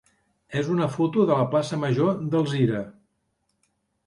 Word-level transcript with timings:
és 0.61 0.71
una 0.75 0.87
foto 0.93 1.25
de 1.31 1.37
la 1.41 1.45
plaça 1.51 1.79
major 1.83 2.11
d'Alzira. 2.33 2.81